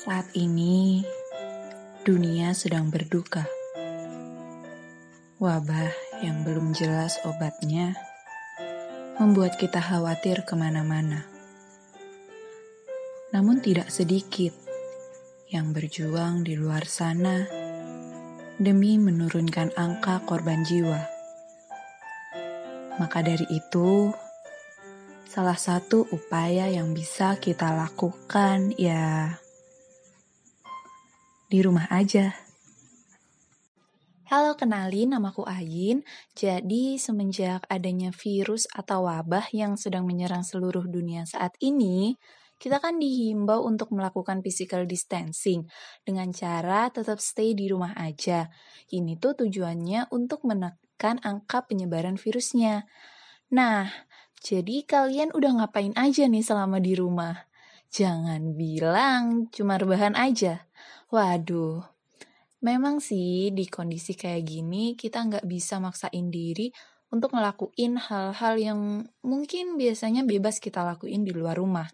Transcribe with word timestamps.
Saat 0.00 0.32
ini, 0.32 1.04
dunia 2.08 2.56
sedang 2.56 2.88
berduka. 2.88 3.44
Wabah 5.36 5.92
yang 6.24 6.40
belum 6.40 6.72
jelas 6.72 7.20
obatnya 7.28 7.92
membuat 9.20 9.60
kita 9.60 9.76
khawatir 9.76 10.48
ke 10.48 10.56
mana-mana. 10.56 11.28
Namun 13.36 13.60
tidak 13.60 13.92
sedikit 13.92 14.56
yang 15.52 15.76
berjuang 15.76 16.48
di 16.48 16.56
luar 16.56 16.88
sana 16.88 17.44
demi 18.56 18.96
menurunkan 18.96 19.76
angka 19.76 20.24
korban 20.24 20.64
jiwa. 20.64 21.04
Maka 22.96 23.20
dari 23.20 23.44
itu, 23.52 24.08
salah 25.28 25.60
satu 25.60 26.08
upaya 26.08 26.72
yang 26.72 26.96
bisa 26.96 27.36
kita 27.36 27.68
lakukan 27.76 28.72
ya 28.80 29.36
di 31.50 31.58
rumah 31.66 31.90
aja. 31.90 32.30
Halo, 34.30 34.54
kenalin 34.54 35.10
namaku 35.10 35.42
Ayin. 35.42 36.06
Jadi, 36.38 36.94
semenjak 37.02 37.66
adanya 37.66 38.14
virus 38.14 38.70
atau 38.70 39.10
wabah 39.10 39.50
yang 39.50 39.74
sedang 39.74 40.06
menyerang 40.06 40.46
seluruh 40.46 40.86
dunia 40.86 41.26
saat 41.26 41.58
ini, 41.58 42.14
kita 42.62 42.78
kan 42.78 43.02
dihimbau 43.02 43.66
untuk 43.66 43.90
melakukan 43.90 44.38
physical 44.46 44.86
distancing 44.86 45.66
dengan 46.06 46.30
cara 46.30 46.86
tetap 46.94 47.18
stay 47.18 47.58
di 47.58 47.66
rumah 47.66 47.90
aja. 47.98 48.46
Ini 48.86 49.18
tuh 49.18 49.42
tujuannya 49.42 50.14
untuk 50.14 50.46
menekan 50.46 51.18
angka 51.26 51.66
penyebaran 51.66 52.14
virusnya. 52.14 52.86
Nah, 53.50 53.90
jadi 54.38 54.86
kalian 54.86 55.34
udah 55.34 55.58
ngapain 55.58 55.98
aja 55.98 56.30
nih 56.30 56.46
selama 56.46 56.78
di 56.78 56.94
rumah? 56.94 57.50
Jangan 57.90 58.54
bilang 58.54 59.50
cuma 59.50 59.74
rebahan 59.74 60.14
aja. 60.14 60.69
Waduh, 61.10 61.82
Memang 62.60 63.00
sih 63.00 63.48
di 63.56 63.64
kondisi 63.72 64.12
kayak 64.12 64.44
gini 64.44 64.92
kita 64.92 65.24
nggak 65.24 65.48
bisa 65.48 65.80
maksain 65.80 66.28
diri 66.28 66.68
untuk 67.08 67.32
ngelakuin 67.32 67.96
hal-hal 67.96 68.54
yang 68.60 68.80
mungkin 69.24 69.80
biasanya 69.80 70.28
bebas 70.28 70.60
kita 70.60 70.84
lakuin 70.84 71.24
di 71.24 71.32
luar 71.32 71.56
rumah. 71.56 71.88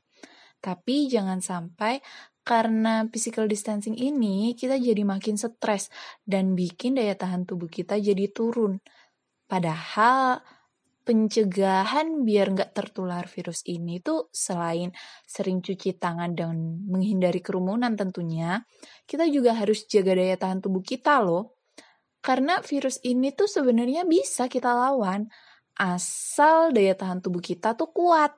Tapi 0.59 1.07
jangan 1.07 1.39
sampai 1.39 2.03
karena 2.43 3.07
physical 3.15 3.47
distancing 3.47 3.95
ini 3.95 4.59
kita 4.59 4.75
jadi 4.75 5.07
makin 5.07 5.39
stres 5.39 5.87
dan 6.27 6.59
bikin 6.59 6.99
daya 6.99 7.15
tahan 7.15 7.47
tubuh 7.47 7.71
kita 7.71 8.03
jadi 8.03 8.27
turun. 8.35 8.83
Padahal 9.47 10.43
pencegahan 11.07 12.27
biar 12.27 12.51
nggak 12.51 12.75
tertular 12.75 13.31
virus 13.31 13.63
ini 13.71 14.03
tuh 14.03 14.27
selain 14.35 14.91
sering 15.23 15.63
cuci 15.63 15.95
tangan 16.03 16.35
dan 16.35 16.83
menghindari 16.91 17.39
kerumunan 17.39 17.95
tentunya, 17.95 18.67
kita 19.07 19.31
juga 19.31 19.55
harus 19.55 19.87
jaga 19.87 20.19
daya 20.19 20.35
tahan 20.35 20.59
tubuh 20.59 20.83
kita 20.83 21.23
loh. 21.23 21.55
Karena 22.19 22.59
virus 22.59 22.99
ini 23.07 23.31
tuh 23.31 23.47
sebenarnya 23.47 24.03
bisa 24.03 24.51
kita 24.51 24.75
lawan, 24.75 25.31
asal 25.79 26.75
daya 26.75 26.99
tahan 26.99 27.23
tubuh 27.23 27.39
kita 27.39 27.79
tuh 27.79 27.95
kuat. 27.95 28.35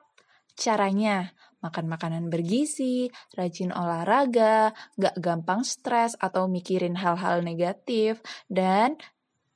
Caranya, 0.53 1.33
makan 1.65 1.89
makanan 1.89 2.29
bergizi, 2.29 3.09
rajin 3.33 3.73
olahraga, 3.73 4.77
gak 4.93 5.17
gampang 5.17 5.65
stres 5.65 6.13
atau 6.21 6.45
mikirin 6.45 7.01
hal-hal 7.01 7.41
negatif, 7.41 8.21
dan 8.45 8.93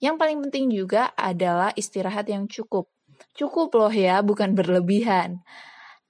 yang 0.01 0.17
paling 0.19 0.43
penting 0.43 0.67
juga 0.73 1.13
adalah 1.13 1.71
istirahat 1.77 2.27
yang 2.27 2.49
cukup. 2.49 2.91
Cukup 3.31 3.71
loh 3.79 3.93
ya, 3.93 4.19
bukan 4.19 4.51
berlebihan. 4.53 5.39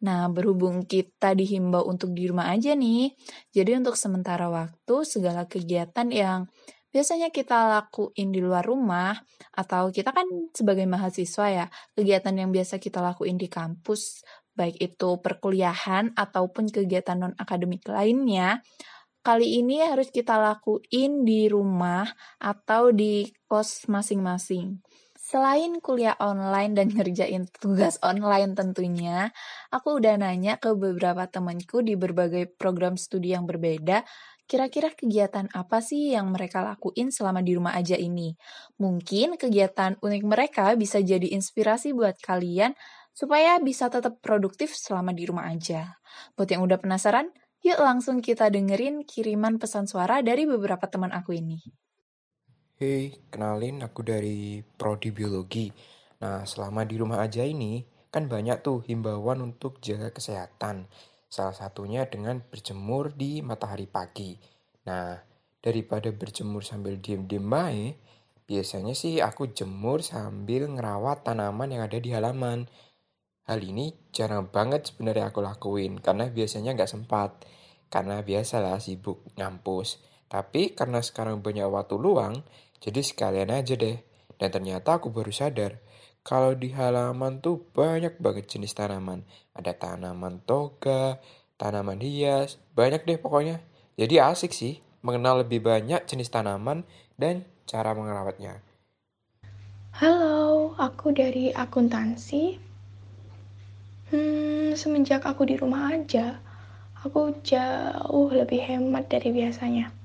Nah, 0.03 0.27
berhubung 0.27 0.83
kita 0.83 1.31
dihimbau 1.31 1.87
untuk 1.87 2.11
di 2.11 2.27
rumah 2.27 2.51
aja 2.51 2.75
nih, 2.75 3.15
jadi 3.55 3.79
untuk 3.79 3.95
sementara 3.95 4.51
waktu 4.51 4.95
segala 5.07 5.47
kegiatan 5.47 6.11
yang 6.11 6.51
biasanya 6.91 7.31
kita 7.31 7.71
lakuin 7.71 8.35
di 8.35 8.43
luar 8.43 8.67
rumah, 8.67 9.15
atau 9.55 9.89
kita 9.95 10.11
kan 10.11 10.27
sebagai 10.51 10.83
mahasiswa 10.85 11.45
ya, 11.47 11.65
kegiatan 11.95 12.35
yang 12.35 12.51
biasa 12.51 12.83
kita 12.83 12.99
lakuin 12.99 13.39
di 13.39 13.47
kampus, 13.47 14.27
baik 14.53 14.77
itu 14.77 15.23
perkuliahan 15.23 16.11
ataupun 16.13 16.69
kegiatan 16.69 17.17
non-akademik 17.17 17.87
lainnya, 17.87 18.59
kali 19.23 19.63
ini 19.63 19.81
harus 19.87 20.11
kita 20.11 20.35
lakuin 20.35 21.23
di 21.23 21.47
rumah 21.47 22.05
atau 22.43 22.91
di 22.91 23.31
kos 23.47 23.87
masing-masing. 23.87 24.83
Selain 25.33 25.81
kuliah 25.81 26.13
online 26.21 26.77
dan 26.77 26.87
ngerjain 26.93 27.49
tugas 27.57 27.97
online 28.05 28.53
tentunya, 28.53 29.33
aku 29.73 29.97
udah 29.97 30.13
nanya 30.21 30.61
ke 30.61 30.69
beberapa 30.77 31.25
temanku 31.25 31.81
di 31.81 31.97
berbagai 31.97 32.53
program 32.61 32.93
studi 33.01 33.33
yang 33.33 33.49
berbeda, 33.49 34.05
kira-kira 34.45 34.93
kegiatan 34.93 35.49
apa 35.57 35.81
sih 35.81 36.13
yang 36.13 36.29
mereka 36.29 36.61
lakuin 36.61 37.09
selama 37.09 37.41
di 37.41 37.57
rumah 37.57 37.73
aja 37.73 37.97
ini? 37.97 38.37
Mungkin 38.77 39.41
kegiatan 39.41 39.97
unik 40.05 40.23
mereka 40.33 40.65
bisa 40.77 41.01
jadi 41.01 41.25
inspirasi 41.33 41.97
buat 41.97 42.21
kalian 42.21 42.77
supaya 43.09 43.57
bisa 43.57 43.89
tetap 43.89 44.21
produktif 44.21 44.77
selama 44.77 45.17
di 45.17 45.25
rumah 45.25 45.49
aja. 45.49 45.97
Buat 46.37 46.49
yang 46.53 46.61
udah 46.61 46.77
penasaran, 46.77 47.33
yuk 47.65 47.81
langsung 47.81 48.21
kita 48.21 48.53
dengerin 48.53 49.01
kiriman 49.01 49.57
pesan 49.57 49.89
suara 49.89 50.21
dari 50.21 50.45
beberapa 50.45 50.85
teman 50.85 51.09
aku 51.09 51.33
ini. 51.41 51.57
Kenalin 53.31 53.79
aku 53.79 54.03
dari 54.03 54.59
Prodi 54.59 55.15
Biologi. 55.15 55.71
Nah, 56.19 56.43
selama 56.43 56.83
di 56.83 56.99
rumah 56.99 57.23
aja 57.23 57.43
ini, 57.43 57.83
kan 58.11 58.27
banyak 58.27 58.59
tuh 58.59 58.83
himbauan 58.83 59.39
untuk 59.39 59.79
jaga 59.79 60.11
kesehatan. 60.11 60.91
Salah 61.31 61.55
satunya 61.55 62.05
dengan 62.11 62.43
berjemur 62.43 63.15
di 63.15 63.39
matahari 63.39 63.87
pagi. 63.87 64.35
Nah, 64.87 65.15
daripada 65.63 66.11
berjemur 66.11 66.61
sambil 66.61 66.99
diem-diem 66.99 67.47
baik, 67.47 67.95
biasanya 68.43 68.91
sih 68.93 69.23
aku 69.23 69.55
jemur 69.55 70.03
sambil 70.03 70.67
ngerawat 70.67 71.23
tanaman 71.23 71.71
yang 71.71 71.87
ada 71.87 71.97
di 71.97 72.11
halaman. 72.11 72.67
Hal 73.47 73.59
ini 73.63 73.95
jarang 74.11 74.51
banget 74.51 74.91
sebenarnya 74.91 75.31
aku 75.31 75.39
lakuin, 75.39 76.03
karena 76.03 76.27
biasanya 76.27 76.75
nggak 76.75 76.91
sempat. 76.91 77.47
Karena 77.87 78.19
biasalah 78.19 78.83
sibuk 78.83 79.23
ngampus. 79.39 80.03
Tapi 80.33 80.73
karena 80.73 80.97
sekarang 80.97 81.45
banyak 81.45 81.69
waktu 81.69 81.93
luang, 81.93 82.41
jadi 82.83 82.99
sekalian 82.99 83.47
aja 83.47 83.79
deh. 83.79 84.03
Dan 84.35 84.51
ternyata 84.51 84.99
aku 84.99 85.07
baru 85.07 85.31
sadar, 85.31 85.79
kalau 86.19 86.51
di 86.51 86.75
halaman 86.75 87.39
tuh 87.39 87.63
banyak 87.71 88.19
banget 88.19 88.51
jenis 88.51 88.75
tanaman. 88.75 89.23
Ada 89.55 89.71
tanaman 89.71 90.43
toga, 90.43 91.23
tanaman 91.55 92.03
hias, 92.03 92.59
banyak 92.75 93.07
deh 93.07 93.15
pokoknya. 93.15 93.63
Jadi 93.95 94.19
asik 94.19 94.51
sih 94.51 94.83
mengenal 94.99 95.47
lebih 95.47 95.63
banyak 95.63 96.03
jenis 96.03 96.27
tanaman 96.27 96.83
dan 97.15 97.47
cara 97.63 97.95
merawatnya. 97.95 98.59
Halo, 99.95 100.75
aku 100.75 101.15
dari 101.15 101.55
akuntansi. 101.55 102.59
Hmm, 104.11 104.75
semenjak 104.75 105.23
aku 105.23 105.47
di 105.47 105.55
rumah 105.55 105.95
aja, 105.95 106.41
aku 106.99 107.31
jauh 107.47 108.27
lebih 108.27 108.59
hemat 108.59 109.07
dari 109.07 109.31
biasanya. 109.31 110.02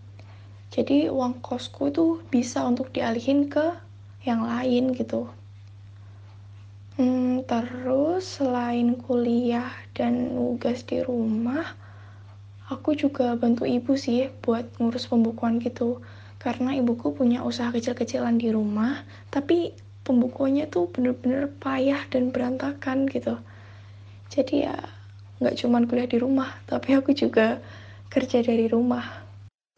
Jadi 0.68 1.08
uang 1.08 1.40
kosku 1.40 1.88
itu 1.88 2.20
bisa 2.28 2.64
untuk 2.68 2.92
dialihin 2.92 3.48
ke 3.48 3.72
yang 4.28 4.44
lain 4.44 4.92
gitu. 4.92 5.28
Hmm, 6.98 7.46
terus 7.46 8.42
selain 8.42 8.98
kuliah 8.98 9.70
dan 9.94 10.34
nugas 10.34 10.82
di 10.82 10.98
rumah, 10.98 11.62
aku 12.66 12.98
juga 12.98 13.38
bantu 13.38 13.64
ibu 13.64 13.94
sih 13.94 14.28
buat 14.42 14.66
ngurus 14.82 15.06
pembukuan 15.06 15.62
gitu. 15.62 16.02
Karena 16.42 16.74
ibuku 16.74 17.14
punya 17.14 17.42
usaha 17.42 17.70
kecil-kecilan 17.70 18.38
di 18.38 18.50
rumah, 18.50 19.02
tapi 19.30 19.74
pembukuannya 20.06 20.70
tuh 20.70 20.90
bener-bener 20.90 21.50
payah 21.58 22.02
dan 22.10 22.30
berantakan 22.30 23.06
gitu. 23.06 23.38
Jadi 24.30 24.66
ya 24.66 24.76
nggak 25.38 25.54
cuman 25.54 25.86
kuliah 25.86 26.10
di 26.10 26.18
rumah, 26.18 26.50
tapi 26.66 26.98
aku 26.98 27.14
juga 27.14 27.62
kerja 28.10 28.42
dari 28.42 28.66
rumah. 28.66 29.27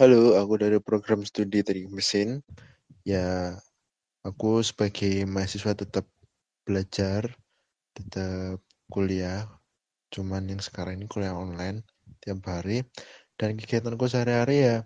Halo, 0.00 0.32
aku 0.40 0.56
dari 0.56 0.80
program 0.80 1.28
studi 1.28 1.60
teknik 1.60 1.92
mesin. 1.92 2.40
Ya, 3.04 3.52
aku 4.24 4.64
sebagai 4.64 5.28
mahasiswa 5.28 5.76
tetap 5.76 6.08
belajar, 6.64 7.36
tetap 7.92 8.64
kuliah. 8.88 9.44
Cuman 10.08 10.48
yang 10.48 10.64
sekarang 10.64 10.96
ini 10.96 11.04
kuliah 11.04 11.36
online 11.36 11.84
tiap 12.24 12.40
hari. 12.48 12.80
Dan 13.36 13.60
kegiatanku 13.60 14.08
sehari-hari 14.08 14.72
ya, 14.72 14.76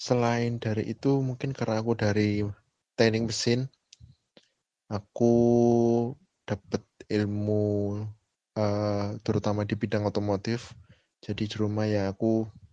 selain 0.00 0.56
dari 0.56 0.88
itu 0.88 1.20
mungkin 1.20 1.52
karena 1.52 1.84
aku 1.84 1.92
dari 1.92 2.48
teknik 2.96 3.28
mesin, 3.28 3.68
aku 4.88 5.36
dapat 6.48 6.80
ilmu 7.12 8.00
uh, 8.56 9.20
terutama 9.20 9.68
di 9.68 9.76
bidang 9.76 10.08
otomotif. 10.08 10.72
Jadi 11.20 11.44
di 11.44 11.56
rumah 11.60 11.84
ya 11.84 12.08
aku 12.08 12.63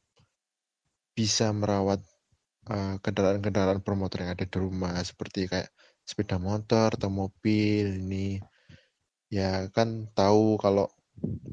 bisa 1.17 1.51
merawat 1.51 2.01
kendaraan 2.61 3.01
kendaraan-kendaraan 3.03 3.81
bermotor 3.81 4.23
yang 4.23 4.31
ada 4.37 4.45
di 4.45 4.57
rumah 4.57 4.95
seperti 5.01 5.49
kayak 5.49 5.69
sepeda 6.05 6.37
motor 6.37 6.93
atau 6.93 7.09
mobil 7.09 7.85
ini 8.05 8.37
ya 9.31 9.65
kan 9.75 10.07
tahu 10.13 10.59
kalau 10.61 10.87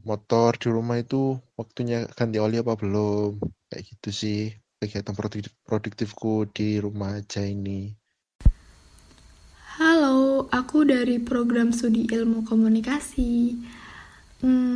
motor 0.05 0.57
di 0.57 0.69
rumah 0.69 0.97
itu 1.01 1.39
waktunya 1.59 2.09
ganti 2.13 2.39
oli 2.41 2.61
apa 2.61 2.75
belum 2.77 3.41
Kayak 3.69 3.85
gitu 3.85 4.09
sih 4.11 4.41
kegiatan 4.81 5.13
produktif 5.13 5.53
produktifku 5.69 6.49
di 6.49 6.81
rumah 6.81 7.21
aja 7.21 7.45
ini. 7.45 7.93
Halo, 9.77 10.49
aku 10.49 10.89
dari 10.89 11.21
program 11.21 11.71
studi 11.71 12.09
ilmu 12.09 12.49
komunikasi. 12.49 13.61
Hmm, 14.41 14.68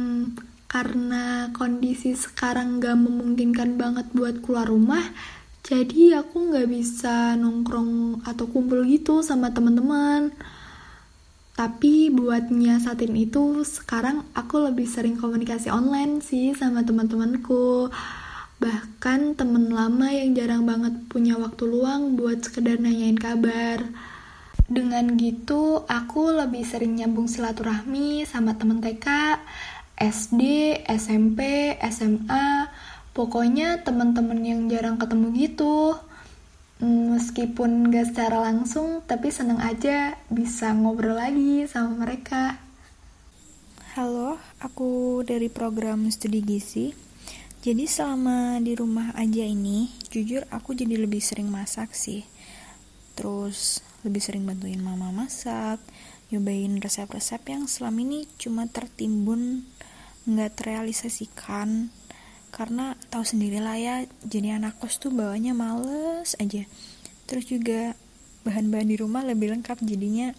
karena 0.72 1.52
kondisi 1.52 2.16
sekarang 2.16 2.80
gak 2.80 2.96
memungkinkan 2.96 3.76
banget 3.76 4.08
buat 4.16 4.40
keluar 4.40 4.72
rumah, 4.72 5.04
jadi 5.60 6.24
aku 6.24 6.56
gak 6.56 6.64
bisa 6.72 7.36
nongkrong 7.36 8.24
atau 8.24 8.48
kumpul 8.48 8.80
gitu 8.88 9.20
sama 9.20 9.52
teman-teman. 9.52 10.32
Tapi 11.52 12.08
buat 12.08 12.48
nyiasatin 12.48 13.12
itu, 13.12 13.60
sekarang 13.69 14.24
aku 14.32 14.64
lebih 14.64 14.88
sering 14.88 15.20
komunikasi 15.20 15.69
online 15.69 16.24
sih 16.24 16.56
sama 16.56 16.80
teman-temanku. 16.80 17.92
Bahkan 18.56 19.36
temen 19.36 19.69
lama 19.69 20.08
yang 20.08 20.32
jarang 20.32 20.64
banget 20.64 20.96
punya 21.12 21.36
waktu 21.36 21.69
luang 21.69 22.16
buat 22.16 22.40
sekedar 22.40 22.80
nanyain 22.80 23.20
kabar. 23.20 23.84
Dengan 24.72 25.20
gitu, 25.20 25.84
aku 25.84 26.32
lebih 26.32 26.64
sering 26.64 26.96
nyambung 26.96 27.28
silaturahmi 27.28 28.24
sama 28.24 28.56
temen 28.56 28.80
TK, 28.80 29.36
SD, 30.02 30.43
SMP, 30.90 31.70
SMA, 31.87 32.66
pokoknya 33.14 33.87
temen-temen 33.87 34.43
yang 34.43 34.66
jarang 34.66 34.99
ketemu 34.99 35.31
gitu. 35.38 35.94
Meskipun 36.82 37.94
gak 37.94 38.10
secara 38.10 38.50
langsung, 38.50 39.06
tapi 39.06 39.31
seneng 39.31 39.62
aja 39.62 40.19
bisa 40.26 40.75
ngobrol 40.75 41.14
lagi 41.14 41.70
sama 41.70 42.02
mereka. 42.02 42.58
Halo, 43.94 44.43
aku 44.58 45.22
dari 45.22 45.46
program 45.46 46.10
studi 46.10 46.43
gizi. 46.43 46.90
Jadi 47.62 47.87
selama 47.87 48.58
di 48.58 48.75
rumah 48.75 49.14
aja 49.14 49.46
ini, 49.46 49.87
jujur 50.10 50.43
aku 50.50 50.75
jadi 50.75 50.98
lebih 50.98 51.22
sering 51.22 51.46
masak 51.46 51.94
sih. 51.94 52.26
Terus 53.14 53.78
lebih 54.02 54.19
sering 54.19 54.43
bantuin 54.43 54.82
mama 54.82 55.14
masak, 55.14 55.78
nyobain 56.34 56.82
resep-resep 56.82 57.38
yang 57.55 57.70
selama 57.70 58.02
ini 58.02 58.26
cuma 58.34 58.66
tertimbun, 58.66 59.62
nggak 60.28 60.58
terrealisasikan. 60.58 61.90
Karena 62.52 62.92
tahu 63.08 63.24
sendirilah 63.24 63.76
ya 63.80 63.96
jadi 64.28 64.60
anak 64.60 64.76
kos 64.76 65.00
tuh 65.00 65.12
bawanya 65.12 65.56
males 65.56 66.36
aja. 66.36 66.69
Terus 67.24 67.48
juga 67.48 67.96
bahan-bahan 68.44 68.88
di 68.90 68.96
rumah 68.98 69.24
lebih 69.24 69.54
lengkap 69.54 69.80
jadinya 69.86 70.34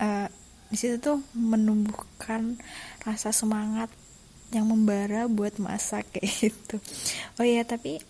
uh, 0.00 0.30
di 0.72 0.76
situ 0.80 0.96
tuh 1.02 1.20
menumbuhkan 1.36 2.56
rasa 3.04 3.34
semangat 3.34 3.92
yang 4.52 4.68
membara 4.68 5.28
buat 5.28 5.60
masak 5.60 6.08
kayak 6.16 6.32
gitu. 6.48 6.76
Oh 7.36 7.44
ya 7.44 7.64
tapi 7.68 8.00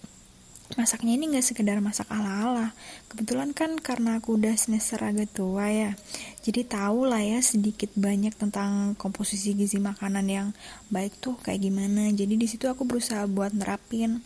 masaknya 0.75 1.15
ini 1.17 1.37
gak 1.37 1.47
sekedar 1.47 1.79
masak 1.79 2.09
ala-ala. 2.09 2.73
Kebetulan 3.13 3.53
kan 3.53 3.77
karena 3.79 4.19
aku 4.19 4.41
udah 4.41 4.57
semester 4.57 5.01
agak 5.03 5.33
tua 5.37 5.69
ya 5.69 5.93
jadi 6.43 6.67
tahu 6.67 7.07
lah 7.07 7.23
ya 7.23 7.39
sedikit 7.39 7.95
banyak 7.95 8.35
tentang 8.35 8.99
komposisi 8.99 9.55
gizi 9.55 9.79
makanan 9.79 10.27
yang 10.27 10.49
baik 10.91 11.15
tuh 11.23 11.39
kayak 11.39 11.63
gimana. 11.63 12.11
Jadi 12.11 12.35
di 12.35 12.47
situ 12.51 12.67
aku 12.67 12.83
berusaha 12.83 13.31
buat 13.31 13.55
nerapin. 13.55 14.19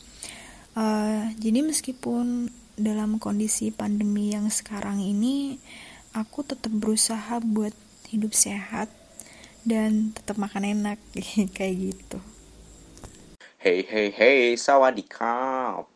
Uh, 0.72 1.28
jadi 1.36 1.60
meskipun 1.60 2.48
dalam 2.76 3.20
kondisi 3.20 3.68
pandemi 3.68 4.32
yang 4.32 4.48
sekarang 4.48 5.04
ini 5.04 5.60
aku 6.16 6.40
tetap 6.40 6.72
berusaha 6.72 7.36
buat 7.44 7.76
hidup 8.08 8.32
sehat 8.32 8.88
dan 9.68 10.16
tetap 10.16 10.40
makan 10.40 10.72
enak 10.72 10.96
kayak 11.56 11.92
gitu. 11.92 12.18
Hey 13.60 13.84
hey 13.84 14.08
hey, 14.08 14.56
sawadikap. 14.56 15.95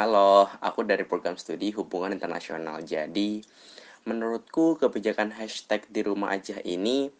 Halo, 0.00 0.48
aku 0.64 0.80
dari 0.88 1.04
program 1.04 1.36
studi 1.36 1.76
hubungan 1.76 2.16
internasional. 2.16 2.80
Jadi, 2.80 3.44
menurutku 4.08 4.80
kebijakan 4.80 5.28
hashtag 5.36 5.84
di 5.92 6.00
rumah 6.00 6.32
aja 6.32 6.56
ini 6.64 7.12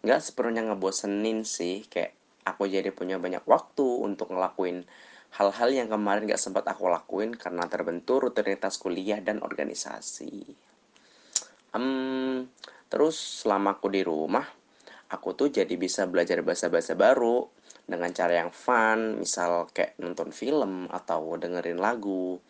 nggak 0.00 0.24
sepenuhnya 0.24 0.72
ngebosenin 0.72 1.44
sih. 1.44 1.84
Kayak 1.84 2.16
aku 2.48 2.64
jadi 2.64 2.88
punya 2.96 3.20
banyak 3.20 3.44
waktu 3.44 3.84
untuk 3.84 4.32
ngelakuin 4.32 4.88
hal-hal 5.36 5.68
yang 5.68 5.92
kemarin 5.92 6.24
nggak 6.24 6.40
sempat 6.40 6.64
aku 6.64 6.88
lakuin 6.88 7.36
karena 7.36 7.68
terbentur 7.68 8.24
rutinitas 8.24 8.80
kuliah 8.80 9.20
dan 9.20 9.44
organisasi. 9.44 10.48
Um, 11.76 12.48
terus 12.88 13.44
selama 13.44 13.76
aku 13.76 13.92
di 13.92 14.00
rumah, 14.00 14.48
aku 15.12 15.36
tuh 15.36 15.52
jadi 15.52 15.76
bisa 15.76 16.08
belajar 16.08 16.40
bahasa-bahasa 16.40 16.96
baru, 16.96 17.44
dengan 17.84 18.10
cara 18.16 18.44
yang 18.44 18.52
fun, 18.52 19.20
misal 19.20 19.68
kayak 19.68 20.00
nonton 20.00 20.32
film 20.32 20.88
atau 20.88 21.36
dengerin 21.36 21.76
lagu. 21.76 22.40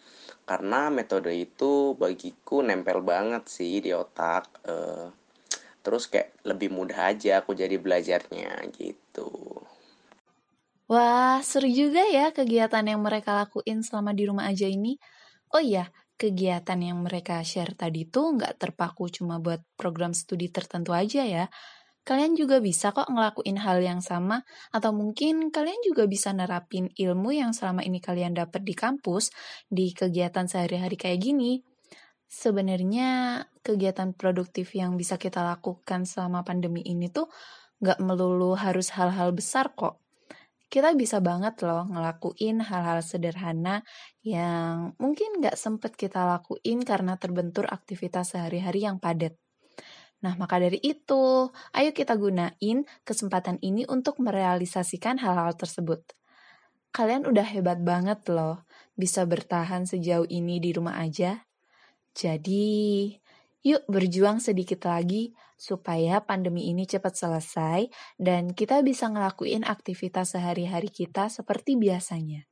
Karena 0.46 0.92
metode 0.92 1.34
itu 1.34 1.98
bagiku 1.98 2.62
nempel 2.62 3.02
banget 3.02 3.48
sih 3.50 3.82
di 3.82 3.90
otak. 3.90 4.62
Uh, 4.62 5.10
terus 5.84 6.08
kayak 6.08 6.32
lebih 6.48 6.72
mudah 6.72 7.12
aja 7.12 7.44
aku 7.44 7.52
jadi 7.52 7.76
belajarnya 7.76 8.62
gitu. 8.72 9.28
Wah, 10.84 11.40
seru 11.40 11.68
juga 11.68 12.04
ya 12.04 12.28
kegiatan 12.28 12.84
yang 12.84 13.00
mereka 13.00 13.32
lakuin 13.32 13.80
selama 13.80 14.12
di 14.12 14.28
rumah 14.28 14.52
aja 14.52 14.68
ini. 14.68 15.00
Oh 15.52 15.60
iya, 15.60 15.88
kegiatan 16.20 16.76
yang 16.76 17.00
mereka 17.00 17.40
share 17.40 17.72
tadi 17.72 18.04
tuh 18.04 18.36
nggak 18.36 18.60
terpaku 18.60 19.08
cuma 19.08 19.40
buat 19.40 19.64
program 19.80 20.12
studi 20.12 20.52
tertentu 20.52 20.92
aja 20.92 21.24
ya, 21.24 21.48
Kalian 22.04 22.36
juga 22.36 22.60
bisa 22.60 22.92
kok 22.92 23.08
ngelakuin 23.08 23.56
hal 23.64 23.80
yang 23.80 24.00
sama, 24.04 24.44
atau 24.76 24.92
mungkin 24.92 25.48
kalian 25.48 25.80
juga 25.88 26.04
bisa 26.04 26.36
nerapin 26.36 26.92
ilmu 26.92 27.32
yang 27.32 27.56
selama 27.56 27.80
ini 27.80 27.96
kalian 27.96 28.36
dapat 28.36 28.60
di 28.60 28.76
kampus 28.76 29.32
di 29.72 29.96
kegiatan 29.96 30.44
sehari-hari 30.44 31.00
kayak 31.00 31.20
gini. 31.24 31.64
Sebenarnya 32.28 33.40
kegiatan 33.64 34.12
produktif 34.12 34.76
yang 34.76 35.00
bisa 35.00 35.16
kita 35.16 35.40
lakukan 35.44 36.04
selama 36.04 36.44
pandemi 36.44 36.84
ini 36.84 37.08
tuh 37.08 37.28
nggak 37.80 38.00
melulu 38.04 38.52
harus 38.58 38.92
hal-hal 38.96 39.32
besar 39.32 39.72
kok. 39.72 40.00
Kita 40.72 40.90
bisa 40.98 41.22
banget 41.22 41.62
loh 41.64 41.86
ngelakuin 41.88 42.64
hal-hal 42.68 43.00
sederhana 43.00 43.86
yang 44.26 44.92
mungkin 44.98 45.40
nggak 45.40 45.56
sempet 45.56 45.94
kita 45.94 46.26
lakuin 46.26 46.82
karena 46.84 47.14
terbentur 47.22 47.64
aktivitas 47.70 48.34
sehari-hari 48.34 48.84
yang 48.88 48.98
padat. 48.98 49.43
Nah, 50.24 50.40
maka 50.40 50.56
dari 50.56 50.80
itu, 50.80 51.52
ayo 51.76 51.90
kita 51.92 52.16
gunain 52.16 52.88
kesempatan 53.04 53.60
ini 53.60 53.84
untuk 53.84 54.16
merealisasikan 54.24 55.20
hal-hal 55.20 55.52
tersebut. 55.52 56.00
Kalian 56.96 57.28
udah 57.28 57.44
hebat 57.44 57.84
banget 57.84 58.24
loh, 58.32 58.64
bisa 58.96 59.28
bertahan 59.28 59.84
sejauh 59.84 60.24
ini 60.32 60.64
di 60.64 60.72
rumah 60.72 60.96
aja. 60.96 61.44
Jadi, 62.16 63.12
yuk 63.60 63.84
berjuang 63.84 64.40
sedikit 64.40 64.88
lagi 64.88 65.36
supaya 65.60 66.24
pandemi 66.24 66.72
ini 66.72 66.88
cepat 66.88 67.12
selesai 67.20 67.92
dan 68.16 68.56
kita 68.56 68.80
bisa 68.80 69.12
ngelakuin 69.12 69.68
aktivitas 69.68 70.32
sehari-hari 70.32 70.88
kita 70.88 71.28
seperti 71.28 71.76
biasanya. 71.76 72.48